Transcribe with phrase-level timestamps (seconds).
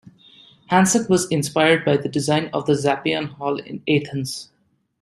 [0.65, 4.49] Hansen was inspired by the design of the Zappeion hall in Athens.